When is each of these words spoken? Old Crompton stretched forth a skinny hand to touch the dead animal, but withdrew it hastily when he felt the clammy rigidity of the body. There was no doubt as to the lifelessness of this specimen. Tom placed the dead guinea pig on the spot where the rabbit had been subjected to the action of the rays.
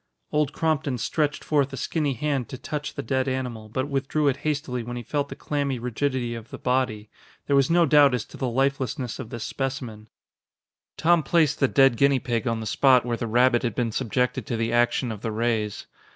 Old 0.31 0.51
Crompton 0.51 0.97
stretched 0.97 1.43
forth 1.43 1.71
a 1.71 1.77
skinny 1.77 2.13
hand 2.15 2.49
to 2.49 2.57
touch 2.57 2.95
the 2.95 3.03
dead 3.03 3.27
animal, 3.27 3.69
but 3.69 3.87
withdrew 3.87 4.29
it 4.29 4.37
hastily 4.37 4.81
when 4.81 4.97
he 4.97 5.03
felt 5.03 5.29
the 5.29 5.35
clammy 5.35 5.77
rigidity 5.77 6.33
of 6.33 6.49
the 6.49 6.57
body. 6.57 7.11
There 7.45 7.55
was 7.55 7.69
no 7.69 7.85
doubt 7.85 8.15
as 8.15 8.25
to 8.25 8.37
the 8.37 8.49
lifelessness 8.49 9.19
of 9.19 9.29
this 9.29 9.43
specimen. 9.43 10.07
Tom 10.97 11.21
placed 11.21 11.59
the 11.59 11.67
dead 11.67 11.97
guinea 11.97 12.17
pig 12.17 12.47
on 12.47 12.61
the 12.61 12.65
spot 12.65 13.05
where 13.05 13.17
the 13.17 13.27
rabbit 13.27 13.61
had 13.61 13.75
been 13.75 13.91
subjected 13.91 14.47
to 14.47 14.57
the 14.57 14.73
action 14.73 15.11
of 15.11 15.21
the 15.21 15.31
rays. 15.31 15.85